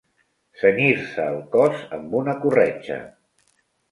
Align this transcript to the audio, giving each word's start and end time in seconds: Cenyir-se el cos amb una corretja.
Cenyir-se 0.61 1.25
el 1.33 1.37
cos 1.57 1.83
amb 1.99 2.17
una 2.21 2.35
corretja. 2.47 2.97